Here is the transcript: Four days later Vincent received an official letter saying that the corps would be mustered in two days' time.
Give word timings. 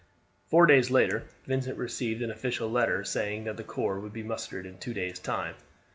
Four 0.47 0.65
days 0.65 0.89
later 0.89 1.25
Vincent 1.45 1.77
received 1.77 2.23
an 2.23 2.31
official 2.31 2.71
letter 2.71 3.03
saying 3.03 3.43
that 3.43 3.57
the 3.57 3.63
corps 3.63 3.99
would 3.99 4.13
be 4.13 4.23
mustered 4.23 4.65
in 4.65 4.79
two 4.79 4.95
days' 4.95 5.19
time. 5.19 5.53